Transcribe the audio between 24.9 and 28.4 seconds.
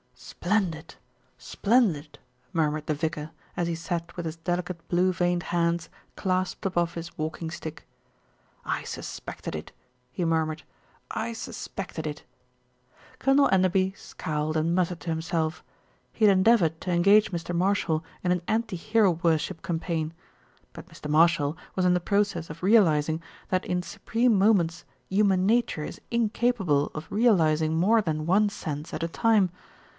human nature is incapable of realising more than